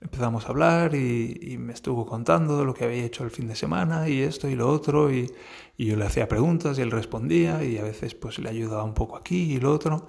empezamos 0.00 0.46
a 0.46 0.48
hablar 0.48 0.94
y, 0.96 1.56
me 1.58 1.72
estuvo 1.72 2.06
contando 2.06 2.64
lo 2.64 2.74
que 2.74 2.84
había 2.84 3.04
hecho 3.04 3.24
el 3.24 3.30
fin 3.30 3.46
de 3.46 3.54
semana 3.54 4.08
y 4.08 4.20
esto 4.20 4.48
y 4.48 4.56
lo 4.56 4.68
otro 4.68 5.12
y, 5.12 5.30
y, 5.76 5.86
yo 5.86 5.96
le 5.96 6.04
hacía 6.04 6.28
preguntas 6.28 6.78
y 6.78 6.82
él 6.82 6.90
respondía 6.90 7.62
y 7.62 7.78
a 7.78 7.84
veces 7.84 8.14
pues 8.16 8.38
le 8.40 8.48
ayudaba 8.48 8.82
un 8.82 8.94
poco 8.94 9.16
aquí 9.16 9.54
y 9.54 9.60
lo 9.60 9.72
otro. 9.72 10.08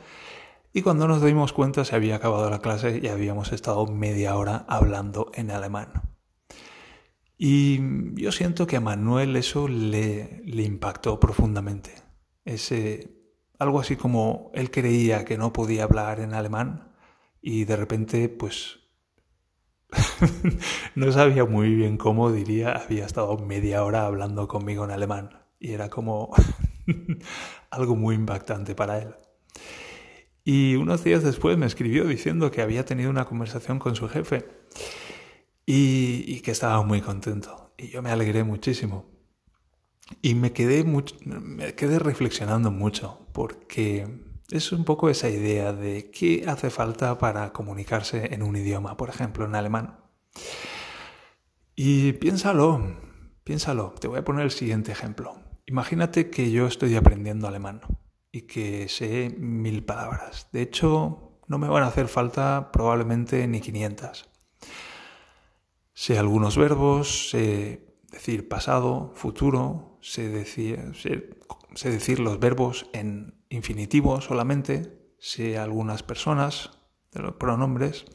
Y 0.71 0.81
cuando 0.83 1.07
nos 1.07 1.23
dimos 1.23 1.53
cuenta 1.53 1.83
se 1.83 1.95
había 1.95 2.15
acabado 2.15 2.49
la 2.49 2.59
clase 2.59 2.99
y 3.01 3.07
habíamos 3.07 3.51
estado 3.51 3.87
media 3.87 4.35
hora 4.35 4.65
hablando 4.67 5.31
en 5.33 5.51
alemán. 5.51 6.03
Y 7.37 7.79
yo 8.21 8.31
siento 8.31 8.67
que 8.67 8.75
a 8.75 8.81
Manuel 8.81 9.35
eso 9.35 9.67
le, 9.67 10.41
le 10.45 10.63
impactó 10.63 11.19
profundamente. 11.19 11.95
Ese, 12.45 13.19
algo 13.57 13.79
así 13.79 13.95
como 13.95 14.51
él 14.53 14.71
creía 14.71 15.25
que 15.25 15.37
no 15.37 15.53
podía 15.53 15.85
hablar 15.85 16.19
en 16.19 16.33
alemán 16.33 16.93
y 17.41 17.65
de 17.65 17.75
repente 17.75 18.29
pues 18.29 18.79
no 20.95 21.11
sabía 21.11 21.45
muy 21.45 21.73
bien 21.73 21.97
cómo 21.97 22.31
diría, 22.31 22.73
había 22.73 23.05
estado 23.05 23.37
media 23.37 23.83
hora 23.83 24.05
hablando 24.05 24.47
conmigo 24.47 24.85
en 24.85 24.91
alemán 24.91 25.29
y 25.59 25.73
era 25.73 25.89
como 25.89 26.31
algo 27.71 27.95
muy 27.95 28.15
impactante 28.15 28.75
para 28.75 28.99
él. 28.99 29.15
Y 30.51 30.77
unos 30.77 31.03
días 31.03 31.21
después 31.21 31.59
me 31.59 31.67
escribió 31.67 32.05
diciendo 32.05 32.49
que 32.49 32.63
había 32.63 32.83
tenido 32.83 33.11
una 33.11 33.25
conversación 33.25 33.77
con 33.77 33.95
su 33.95 34.09
jefe 34.09 34.47
y, 35.63 36.39
que 36.39 36.49
estaba 36.49 36.81
muy 36.81 37.01
contento. 37.01 37.75
Y 37.77 37.89
yo 37.89 38.01
me 38.01 38.09
alegré 38.09 38.43
muchísimo. 38.43 39.05
Y 40.23 40.33
me 40.33 40.51
quedé, 40.51 40.83
me 40.83 41.75
quedé 41.75 41.99
reflexionando 41.99 42.71
mucho, 42.71 43.27
porque 43.31 44.07
es 44.49 44.71
un 44.71 44.85
poco 44.85 45.11
esa 45.11 45.29
idea 45.29 45.71
de 45.71 46.09
qué 46.09 46.45
hace 46.47 46.71
falta 46.71 47.19
para 47.19 47.53
comunicarse 47.53 48.33
en 48.33 48.41
un 48.41 48.55
idioma, 48.55 48.97
por 48.97 49.09
ejemplo, 49.09 49.45
en 49.45 49.53
alemán. 49.53 49.99
Y 51.75 52.13
piénsalo, 52.13 52.97
piénsalo. 53.43 53.93
Te 54.01 54.07
voy 54.07 54.17
a 54.17 54.25
poner 54.25 54.45
el 54.45 54.51
siguiente 54.51 54.91
ejemplo. 54.91 55.35
Imagínate 55.67 56.31
que 56.31 56.49
yo 56.49 56.65
estoy 56.65 56.95
aprendiendo 56.95 57.47
alemán 57.47 57.81
y 58.31 58.41
que 58.43 58.87
sé 58.89 59.35
mil 59.37 59.83
palabras. 59.83 60.47
De 60.51 60.61
hecho, 60.61 61.39
no 61.47 61.57
me 61.57 61.67
van 61.67 61.83
a 61.83 61.87
hacer 61.87 62.07
falta 62.07 62.71
probablemente 62.71 63.47
ni 63.47 63.59
500. 63.59 64.29
Sé 65.93 66.17
algunos 66.17 66.57
verbos, 66.57 67.29
sé 67.29 67.89
decir 68.11 68.47
pasado, 68.47 69.11
futuro, 69.15 69.97
sé 70.01 70.29
decir, 70.29 70.93
sé, 70.93 71.89
decir 71.89 72.19
los 72.19 72.39
verbos 72.39 72.89
en 72.93 73.43
infinitivo 73.49 74.21
solamente, 74.21 75.13
sé 75.19 75.57
algunas 75.57 76.03
personas, 76.03 76.71
los 77.11 77.35
pronombres, 77.35 78.05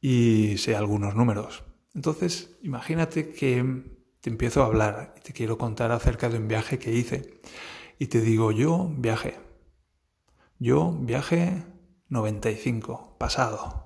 y 0.00 0.58
sé 0.58 0.76
algunos 0.76 1.14
números. 1.14 1.64
Entonces, 1.94 2.58
imagínate 2.62 3.30
que 3.32 3.84
te 4.20 4.28
empiezo 4.28 4.62
a 4.62 4.66
hablar 4.66 5.14
y 5.16 5.20
te 5.20 5.32
quiero 5.32 5.56
contar 5.56 5.92
acerca 5.92 6.28
de 6.28 6.38
un 6.38 6.48
viaje 6.48 6.78
que 6.78 6.92
hice. 6.92 7.40
Y 7.98 8.06
te 8.08 8.20
digo, 8.20 8.52
yo 8.52 8.90
viaje. 8.96 9.38
Yo 10.58 10.92
viaje 10.92 11.64
95, 12.08 13.16
pasado 13.18 13.84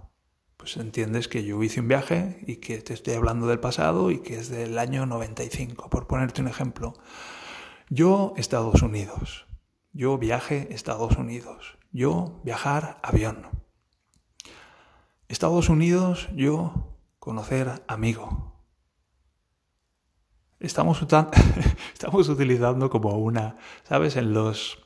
pues 0.58 0.76
entiendes 0.76 1.28
que 1.28 1.44
yo 1.44 1.62
hice 1.62 1.80
un 1.80 1.88
viaje 1.88 2.42
y 2.46 2.56
que 2.56 2.82
te 2.82 2.92
estoy 2.92 3.14
hablando 3.14 3.46
del 3.46 3.60
pasado 3.60 4.10
y 4.10 4.18
que 4.18 4.38
es 4.38 4.50
del 4.50 4.76
año 4.76 5.06
95, 5.06 5.88
por 5.88 6.06
ponerte 6.08 6.42
un 6.42 6.48
ejemplo. 6.48 6.94
Yo, 7.88 8.34
Estados 8.36 8.82
Unidos. 8.82 9.46
Yo 9.92 10.18
viaje 10.18 10.68
Estados 10.74 11.16
Unidos. 11.16 11.78
Yo 11.92 12.40
viajar 12.44 12.98
avión. 13.02 13.46
Estados 15.28 15.68
Unidos, 15.68 16.28
yo 16.34 16.98
conocer 17.20 17.82
amigo. 17.86 18.57
Estamos, 20.60 21.00
estamos 21.92 22.28
utilizando 22.28 22.90
como 22.90 23.16
una, 23.18 23.56
¿sabes? 23.84 24.16
En 24.16 24.32
los... 24.32 24.78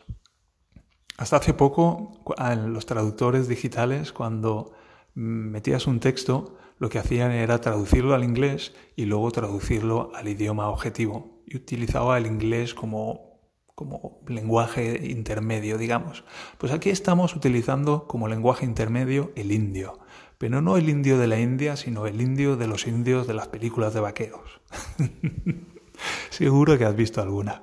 Hasta 1.17 1.37
hace 1.37 1.55
poco, 1.55 2.23
en 2.38 2.75
los 2.75 2.85
traductores 2.85 3.49
digitales, 3.49 4.12
cuando 4.12 4.73
metías 5.14 5.87
un 5.87 6.00
texto, 6.00 6.57
lo 6.79 6.88
que 6.88 6.99
hacían 6.99 7.31
era 7.31 7.61
traducirlo 7.61 8.14
al 8.14 8.25
inglés 8.25 8.75
y 8.97 9.05
luego 9.07 9.31
traducirlo 9.31 10.11
al 10.14 10.29
idioma 10.29 10.69
objetivo. 10.69 11.43
Y 11.47 11.57
utilizaba 11.57 12.19
el 12.19 12.26
inglés 12.26 12.75
como, 12.75 13.41
como 13.75 14.21
lenguaje 14.26 15.07
intermedio, 15.11 15.79
digamos. 15.79 16.25
Pues 16.59 16.73
aquí 16.73 16.91
estamos 16.91 17.35
utilizando 17.35 18.07
como 18.09 18.29
lenguaje 18.29 18.67
intermedio 18.67 19.33
el 19.37 19.52
indio. 19.52 20.01
Pero 20.43 20.61
no 20.61 20.77
el 20.77 20.89
indio 20.89 21.19
de 21.19 21.29
la 21.29 21.39
India, 21.39 21.77
sino 21.77 22.09
el 22.09 22.21
indio 22.21 22.57
de 22.57 22.67
los 22.67 22.89
indios 22.89 23.29
de 23.29 23.35
las 23.35 23.47
películas 23.47 23.95
de 23.95 24.01
vaqueros. 24.01 24.61
Seguro 26.31 26.77
que 26.77 26.85
has 26.85 26.97
visto 26.97 27.23
alguna. 27.23 27.63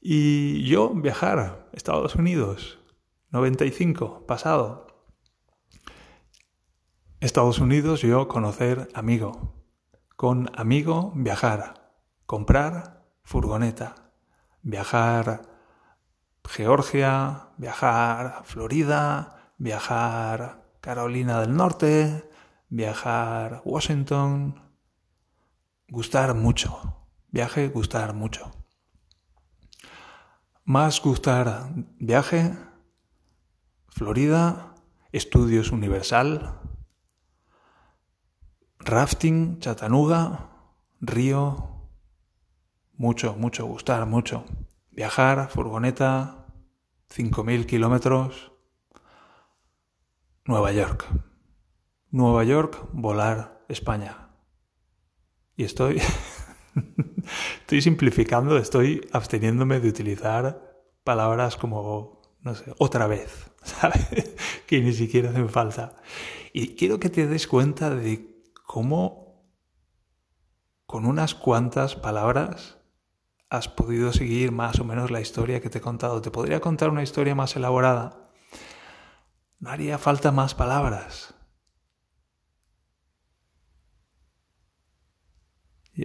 Y 0.00 0.64
yo 0.64 0.88
viajar 0.94 1.38
a 1.38 1.66
Estados 1.74 2.14
Unidos, 2.14 2.78
95, 3.30 4.24
pasado, 4.26 4.86
Estados 7.20 7.58
Unidos 7.58 8.00
yo 8.00 8.26
conocer 8.26 8.88
amigo. 8.94 9.52
Con 10.16 10.50
amigo 10.56 11.12
viajar. 11.14 11.92
Comprar 12.24 13.04
furgoneta. 13.22 14.14
Viajar 14.62 15.42
Georgia, 16.42 17.50
viajar 17.58 18.40
Florida, 18.44 19.52
viajar 19.58 20.63
Carolina 20.84 21.40
del 21.40 21.56
Norte, 21.56 22.28
viajar 22.68 23.62
Washington. 23.64 24.60
Gustar 25.88 26.34
mucho. 26.34 27.08
Viaje, 27.30 27.68
gustar 27.68 28.12
mucho. 28.12 28.52
Más 30.66 31.00
gustar 31.00 31.70
viaje, 31.98 32.54
Florida, 33.88 34.74
estudios 35.10 35.72
universal, 35.72 36.60
Rafting, 38.78 39.60
Chattanooga, 39.60 40.50
río, 41.00 41.88
mucho, 42.92 43.34
mucho, 43.36 43.64
gustar, 43.64 44.04
mucho. 44.04 44.44
Viajar, 44.90 45.48
furgoneta, 45.48 46.44
5.000 47.08 47.64
kilómetros. 47.64 48.53
Nueva 50.46 50.72
York. 50.72 51.06
Nueva 52.10 52.44
York, 52.44 52.88
volar 52.92 53.64
España. 53.68 54.28
Y 55.56 55.64
estoy, 55.64 56.02
estoy 57.60 57.80
simplificando, 57.80 58.58
estoy 58.58 59.08
absteniéndome 59.12 59.80
de 59.80 59.88
utilizar 59.88 60.84
palabras 61.02 61.56
como, 61.56 62.20
no 62.42 62.54
sé, 62.54 62.74
otra 62.78 63.06
vez, 63.06 63.50
¿sabes? 63.62 64.34
que 64.66 64.82
ni 64.82 64.92
siquiera 64.92 65.30
hacen 65.30 65.48
falta. 65.48 65.96
Y 66.52 66.74
quiero 66.74 67.00
que 67.00 67.08
te 67.08 67.26
des 67.26 67.46
cuenta 67.46 67.88
de 67.88 68.44
cómo 68.66 69.48
con 70.84 71.06
unas 71.06 71.34
cuantas 71.34 71.96
palabras 71.96 72.78
has 73.48 73.68
podido 73.68 74.12
seguir 74.12 74.52
más 74.52 74.78
o 74.78 74.84
menos 74.84 75.10
la 75.10 75.22
historia 75.22 75.62
que 75.62 75.70
te 75.70 75.78
he 75.78 75.80
contado. 75.80 76.20
Te 76.20 76.30
podría 76.30 76.60
contar 76.60 76.90
una 76.90 77.02
historia 77.02 77.34
más 77.34 77.56
elaborada. 77.56 78.23
No 79.64 79.70
haría 79.70 79.96
falta 79.96 80.30
más 80.30 80.54
palabras. 80.54 81.34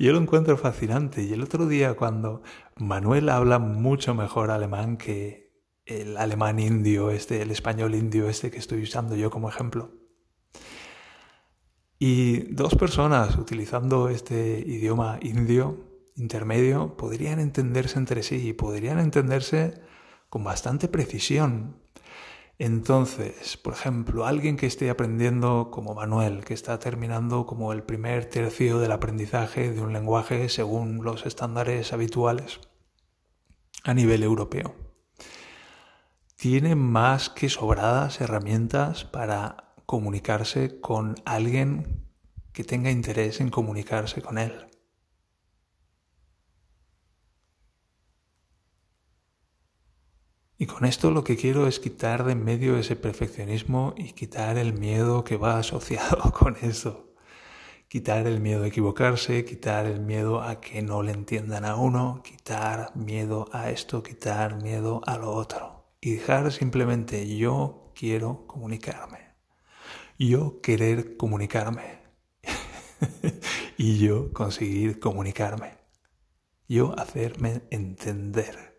Yo 0.00 0.12
lo 0.12 0.18
encuentro 0.18 0.56
fascinante. 0.56 1.22
Y 1.22 1.32
el 1.32 1.42
otro 1.42 1.68
día 1.68 1.94
cuando 1.94 2.42
Manuel 2.74 3.28
habla 3.28 3.60
mucho 3.60 4.16
mejor 4.16 4.50
alemán 4.50 4.96
que 4.96 5.54
el 5.86 6.16
alemán 6.16 6.58
indio, 6.58 7.10
este, 7.10 7.40
el 7.40 7.52
español 7.52 7.94
indio 7.94 8.28
este 8.28 8.50
que 8.50 8.58
estoy 8.58 8.82
usando 8.82 9.14
yo 9.14 9.30
como 9.30 9.48
ejemplo. 9.48 9.92
Y 12.00 12.52
dos 12.52 12.74
personas 12.74 13.36
utilizando 13.36 14.08
este 14.08 14.58
idioma 14.58 15.20
indio 15.22 16.02
intermedio 16.16 16.96
podrían 16.96 17.38
entenderse 17.38 17.96
entre 17.96 18.24
sí 18.24 18.48
y 18.48 18.54
podrían 18.54 18.98
entenderse 18.98 19.80
con 20.28 20.42
bastante 20.42 20.88
precisión. 20.88 21.83
Entonces, 22.58 23.56
por 23.56 23.72
ejemplo, 23.72 24.26
alguien 24.26 24.56
que 24.56 24.66
esté 24.66 24.88
aprendiendo 24.88 25.70
como 25.72 25.94
Manuel, 25.94 26.44
que 26.44 26.54
está 26.54 26.78
terminando 26.78 27.46
como 27.46 27.72
el 27.72 27.82
primer 27.82 28.26
tercio 28.26 28.78
del 28.78 28.92
aprendizaje 28.92 29.72
de 29.72 29.80
un 29.80 29.92
lenguaje 29.92 30.48
según 30.48 31.02
los 31.02 31.26
estándares 31.26 31.92
habituales 31.92 32.60
a 33.82 33.92
nivel 33.92 34.22
europeo, 34.22 34.74
tiene 36.36 36.76
más 36.76 37.28
que 37.28 37.48
sobradas 37.48 38.20
herramientas 38.20 39.04
para 39.04 39.74
comunicarse 39.86 40.80
con 40.80 41.16
alguien 41.24 42.06
que 42.52 42.62
tenga 42.62 42.90
interés 42.90 43.40
en 43.40 43.50
comunicarse 43.50 44.22
con 44.22 44.38
él. 44.38 44.66
Y 50.56 50.66
con 50.66 50.84
esto 50.84 51.10
lo 51.10 51.24
que 51.24 51.36
quiero 51.36 51.66
es 51.66 51.80
quitar 51.80 52.24
de 52.24 52.32
en 52.32 52.44
medio 52.44 52.78
ese 52.78 52.94
perfeccionismo 52.94 53.92
y 53.96 54.12
quitar 54.12 54.56
el 54.56 54.72
miedo 54.72 55.24
que 55.24 55.36
va 55.36 55.58
asociado 55.58 56.30
con 56.38 56.56
eso. 56.62 57.12
Quitar 57.88 58.26
el 58.26 58.40
miedo 58.40 58.64
a 58.64 58.68
equivocarse, 58.68 59.44
quitar 59.44 59.86
el 59.86 60.00
miedo 60.00 60.42
a 60.42 60.60
que 60.60 60.82
no 60.82 61.02
le 61.02 61.12
entiendan 61.12 61.64
a 61.64 61.76
uno, 61.76 62.22
quitar 62.24 62.94
miedo 62.96 63.48
a 63.52 63.70
esto, 63.70 64.02
quitar 64.02 64.62
miedo 64.62 65.00
a 65.06 65.16
lo 65.16 65.32
otro. 65.32 65.92
Y 66.00 66.12
dejar 66.14 66.52
simplemente 66.52 67.36
yo 67.36 67.92
quiero 67.94 68.46
comunicarme. 68.46 69.18
Yo 70.18 70.60
querer 70.60 71.16
comunicarme. 71.16 71.98
y 73.76 73.98
yo 73.98 74.32
conseguir 74.32 75.00
comunicarme. 75.00 75.78
Yo 76.68 76.98
hacerme 76.98 77.62
entender. 77.70 78.73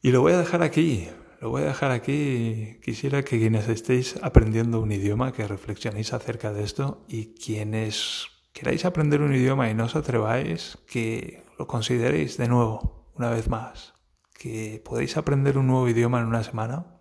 Y 0.00 0.12
lo 0.12 0.20
voy 0.20 0.32
a 0.32 0.38
dejar 0.38 0.62
aquí, 0.62 1.08
lo 1.40 1.50
voy 1.50 1.62
a 1.62 1.66
dejar 1.66 1.90
aquí. 1.90 2.78
Quisiera 2.84 3.24
que 3.24 3.38
quienes 3.38 3.68
estéis 3.68 4.16
aprendiendo 4.22 4.80
un 4.80 4.92
idioma, 4.92 5.32
que 5.32 5.48
reflexionéis 5.48 6.12
acerca 6.12 6.52
de 6.52 6.62
esto 6.62 7.04
y 7.08 7.34
quienes 7.34 8.26
queráis 8.52 8.84
aprender 8.84 9.22
un 9.22 9.34
idioma 9.34 9.68
y 9.70 9.74
no 9.74 9.84
os 9.84 9.96
atreváis, 9.96 10.78
que 10.86 11.44
lo 11.58 11.66
consideréis 11.66 12.36
de 12.36 12.46
nuevo, 12.46 13.10
una 13.16 13.30
vez 13.30 13.48
más, 13.48 13.94
que 14.34 14.80
podéis 14.84 15.16
aprender 15.16 15.58
un 15.58 15.66
nuevo 15.66 15.88
idioma 15.88 16.20
en 16.20 16.26
una 16.26 16.44
semana 16.44 17.00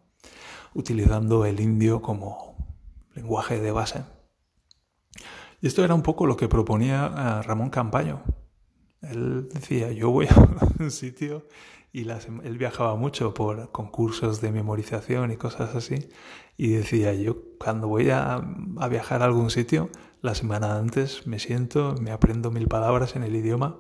utilizando 0.74 1.46
el 1.46 1.60
indio 1.60 2.02
como 2.02 2.58
lenguaje 3.14 3.60
de 3.60 3.72
base. 3.72 4.04
Y 5.62 5.68
esto 5.68 5.84
era 5.86 5.94
un 5.94 6.04
poco 6.04 6.26
lo 6.26 6.36
que 6.36 6.48
proponía 6.48 7.42
Ramón 7.44 7.70
Campaño. 7.70 8.24
Él 9.02 9.50
decía, 9.50 9.92
yo 9.92 10.10
voy 10.12 10.28
a 10.28 10.36
un 10.80 10.92
sitio 10.92 11.48
y 11.94 12.08
él 12.10 12.58
viajaba 12.58 12.96
mucho 12.96 13.34
por 13.34 13.72
concursos 13.72 14.42
de 14.42 14.52
memorización 14.52 15.32
y 15.32 15.38
cosas 15.38 15.74
así. 15.76 16.10
Y 16.58 16.70
decía, 16.70 17.14
yo 17.14 17.38
cuando 17.60 17.88
voy 17.88 18.10
a, 18.10 18.36
a, 18.36 18.88
viajar 18.88 19.22
a 19.22 19.26
algún 19.26 19.50
sitio, 19.50 19.90
la 20.22 20.36
semana 20.36 20.78
antes 20.78 21.26
me 21.26 21.40
siento, 21.40 21.96
me 22.00 22.12
aprendo 22.12 22.52
mil 22.52 22.68
palabras 22.68 23.16
en 23.16 23.24
el 23.24 23.36
idioma 23.36 23.78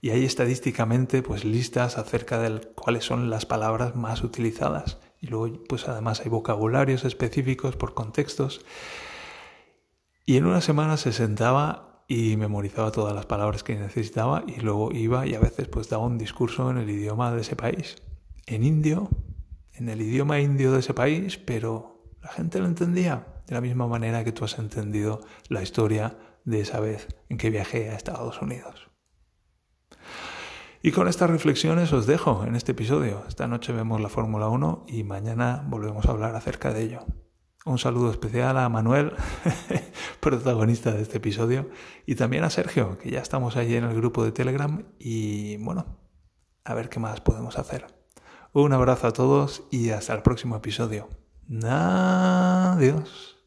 y 0.00 0.10
hay 0.10 0.24
estadísticamente 0.24 1.22
pues 1.22 1.44
listas 1.44 1.98
acerca 1.98 2.38
de 2.38 2.60
cuáles 2.74 3.04
son 3.04 3.28
las 3.28 3.44
palabras 3.44 3.94
más 3.96 4.22
utilizadas. 4.22 4.98
Y 5.20 5.26
luego 5.26 5.62
pues 5.68 5.88
además 5.88 6.20
hay 6.20 6.30
vocabularios 6.30 7.04
específicos 7.04 7.76
por 7.76 7.92
contextos. 7.92 8.64
Y 10.24 10.36
en 10.36 10.46
una 10.46 10.60
semana 10.60 10.96
se 10.96 11.12
sentaba 11.12 11.89
y 12.10 12.36
memorizaba 12.36 12.90
todas 12.90 13.14
las 13.14 13.26
palabras 13.26 13.62
que 13.62 13.76
necesitaba 13.76 14.42
y 14.44 14.60
luego 14.62 14.90
iba 14.90 15.28
y 15.28 15.36
a 15.36 15.38
veces 15.38 15.68
pues 15.68 15.88
daba 15.88 16.04
un 16.06 16.18
discurso 16.18 16.68
en 16.68 16.78
el 16.78 16.90
idioma 16.90 17.32
de 17.32 17.42
ese 17.42 17.54
país, 17.54 18.02
en 18.46 18.64
indio, 18.64 19.08
en 19.74 19.88
el 19.88 20.02
idioma 20.02 20.40
indio 20.40 20.72
de 20.72 20.80
ese 20.80 20.92
país, 20.92 21.38
pero 21.38 22.02
la 22.20 22.30
gente 22.30 22.58
lo 22.58 22.66
entendía 22.66 23.28
de 23.46 23.54
la 23.54 23.60
misma 23.60 23.86
manera 23.86 24.24
que 24.24 24.32
tú 24.32 24.44
has 24.44 24.58
entendido 24.58 25.20
la 25.48 25.62
historia 25.62 26.18
de 26.44 26.62
esa 26.62 26.80
vez 26.80 27.06
en 27.28 27.38
que 27.38 27.48
viajé 27.48 27.90
a 27.90 27.94
Estados 27.94 28.42
Unidos. 28.42 28.90
Y 30.82 30.90
con 30.90 31.06
estas 31.06 31.30
reflexiones 31.30 31.92
os 31.92 32.08
dejo 32.08 32.44
en 32.44 32.56
este 32.56 32.72
episodio. 32.72 33.22
Esta 33.28 33.46
noche 33.46 33.72
vemos 33.72 34.00
la 34.00 34.08
Fórmula 34.08 34.48
1 34.48 34.86
y 34.88 35.04
mañana 35.04 35.64
volvemos 35.68 36.06
a 36.06 36.10
hablar 36.10 36.34
acerca 36.34 36.72
de 36.72 36.82
ello. 36.82 37.04
Un 37.66 37.78
saludo 37.78 38.10
especial 38.10 38.56
a 38.56 38.68
Manuel, 38.70 39.12
protagonista 40.20 40.92
de 40.92 41.02
este 41.02 41.18
episodio, 41.18 41.68
y 42.06 42.14
también 42.14 42.42
a 42.44 42.50
Sergio, 42.50 42.98
que 42.98 43.10
ya 43.10 43.20
estamos 43.20 43.56
allí 43.56 43.74
en 43.76 43.84
el 43.84 43.94
grupo 43.94 44.24
de 44.24 44.32
Telegram 44.32 44.82
y 44.98 45.58
bueno, 45.58 45.84
a 46.64 46.72
ver 46.72 46.88
qué 46.88 47.00
más 47.00 47.20
podemos 47.20 47.58
hacer. 47.58 47.86
Un 48.52 48.72
abrazo 48.72 49.08
a 49.08 49.12
todos 49.12 49.64
y 49.70 49.90
hasta 49.90 50.14
el 50.14 50.22
próximo 50.22 50.56
episodio. 50.56 51.08
Adiós. 51.62 53.39